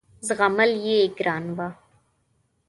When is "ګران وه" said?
1.17-1.69